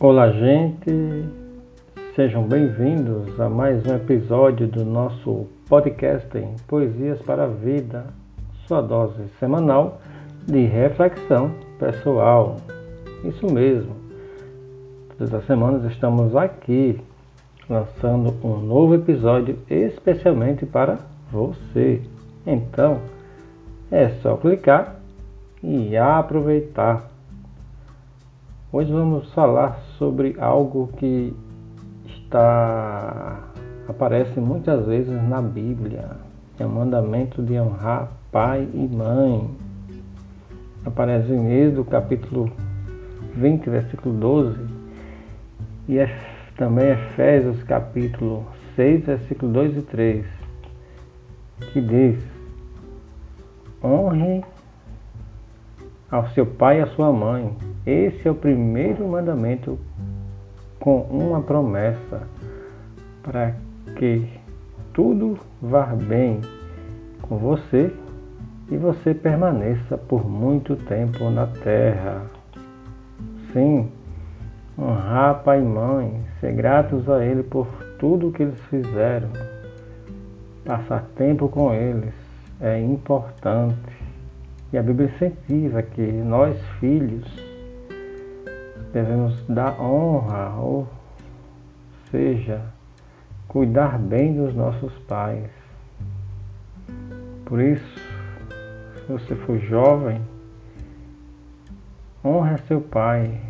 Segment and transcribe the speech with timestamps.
[0.00, 1.24] Olá, gente.
[2.14, 8.06] Sejam bem-vindos a mais um episódio do nosso podcast em Poesias para a Vida,
[8.64, 10.00] sua dose semanal
[10.46, 11.50] de reflexão
[11.80, 12.58] pessoal.
[13.24, 13.96] Isso mesmo.
[15.18, 17.00] Todas as semanas estamos aqui
[17.68, 20.98] lançando um novo episódio especialmente para
[21.32, 22.00] você.
[22.46, 23.00] Então,
[23.90, 24.94] é só clicar
[25.60, 27.17] e aproveitar.
[28.70, 31.34] Hoje vamos falar sobre algo que
[32.04, 33.42] está
[33.88, 36.10] aparece muitas vezes na Bíblia,
[36.58, 39.50] é o mandamento de honrar pai e mãe.
[40.84, 42.52] Aparece em Êxodo capítulo
[43.36, 44.58] 20, versículo 12,
[45.88, 46.14] e é,
[46.58, 48.44] também Efésios capítulo
[48.76, 50.26] 6, versículo 2 e 3,
[51.72, 52.22] que diz:
[53.82, 54.44] Honre
[56.10, 57.56] ao seu pai e à sua mãe.
[57.86, 59.78] Esse é o primeiro mandamento
[60.80, 62.22] com uma promessa
[63.22, 63.54] para
[63.96, 64.28] que
[64.92, 66.40] tudo vá bem
[67.22, 67.92] com você
[68.70, 72.22] e você permaneça por muito tempo na terra.
[73.52, 73.90] Sim,
[74.78, 77.66] honrar pai e mãe, ser gratos a ele por
[77.98, 79.30] tudo que eles fizeram,
[80.64, 82.14] passar tempo com eles
[82.60, 83.97] é importante
[84.72, 87.26] e a Bíblia incentiva que nós, filhos,
[88.92, 90.86] devemos dar honra, ou
[92.10, 92.60] seja,
[93.46, 95.50] cuidar bem dos nossos pais.
[97.46, 97.98] Por isso,
[98.94, 100.20] se você for jovem,
[102.22, 103.40] honre seu pai.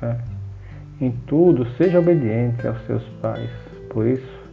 [0.00, 0.20] Né?
[1.00, 3.50] Em tudo, seja obediente aos seus pais.
[3.90, 4.44] Por isso,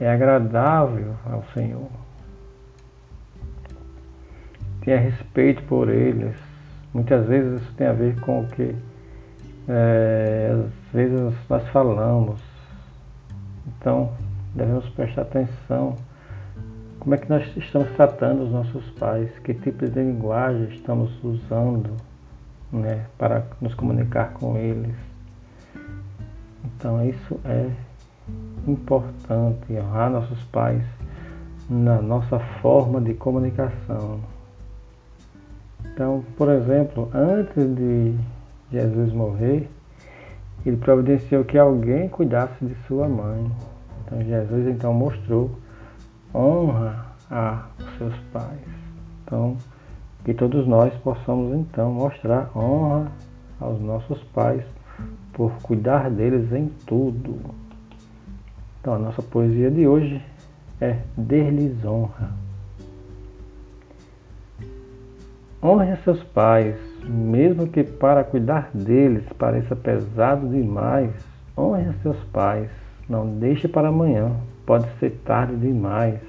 [0.00, 2.07] é agradável ao Senhor
[4.88, 6.34] tenha respeito por eles.
[6.94, 8.74] Muitas vezes isso tem a ver com o que
[9.68, 12.40] é, às vezes nós falamos.
[13.66, 14.10] Então
[14.54, 15.94] devemos prestar atenção
[17.00, 21.90] como é que nós estamos tratando os nossos pais, que tipo de linguagem estamos usando
[22.72, 24.96] né, para nos comunicar com eles.
[26.64, 27.70] Então isso é
[28.66, 30.82] importante, honrar nossos pais
[31.68, 34.37] na nossa forma de comunicação.
[35.98, 38.14] Então, por exemplo, antes de
[38.70, 39.68] Jesus morrer,
[40.64, 43.50] ele providenciou que alguém cuidasse de sua mãe.
[44.04, 45.50] Então Jesus então mostrou
[46.32, 47.66] honra a
[47.98, 48.60] seus pais.
[49.24, 49.56] Então,
[50.24, 53.10] que todos nós possamos então mostrar honra
[53.60, 54.62] aos nossos pais
[55.32, 57.40] por cuidar deles em tudo.
[58.80, 60.22] Então a nossa poesia de hoje
[60.80, 62.47] é Der-lhes honra.
[65.60, 71.10] Honre seus pais, mesmo que para cuidar deles pareça pesado demais.
[71.56, 72.70] Honre seus pais,
[73.08, 74.30] não deixe para amanhã,
[74.64, 76.20] pode ser tarde demais.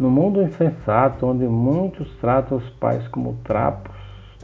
[0.00, 3.94] No mundo insensato, onde muitos tratam os pais como trapos,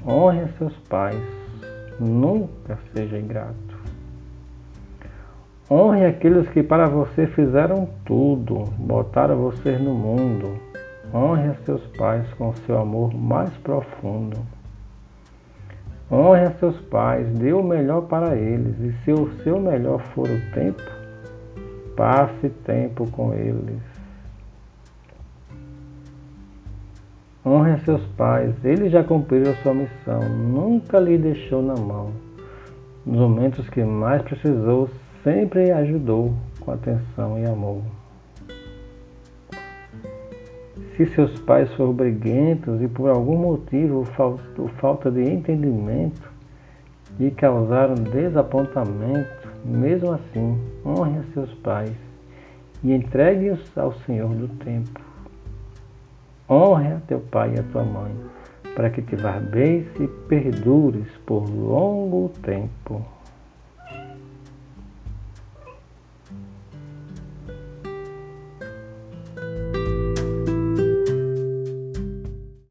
[0.07, 1.21] honre seus pais,
[1.99, 3.77] nunca seja ingrato.
[5.69, 10.61] Honre aqueles que para você fizeram tudo, botaram você no mundo,
[11.15, 14.39] Honre a seus pais com seu amor mais profundo.
[16.11, 20.29] Honre a seus pais, dê o melhor para eles, e se o seu melhor for
[20.29, 20.83] o tempo,
[21.97, 23.83] passe tempo com eles.
[27.45, 32.13] Honre a seus pais, eles já cumpriram a sua missão, nunca lhe deixou na mão.
[33.05, 34.91] Nos momentos que mais precisou,
[35.23, 37.83] sempre ajudou com atenção e amor.
[40.97, 44.07] Se seus pais foram briguentos e por algum motivo
[44.59, 46.31] ou falta de entendimento
[47.19, 51.95] lhe causaram desapontamento, mesmo assim, honre a seus pais
[52.83, 55.01] e entregue-os ao Senhor do tempo.
[56.49, 58.13] Honre a teu pai e a tua mãe,
[58.75, 63.05] para que te vá bem e perdures por longo tempo.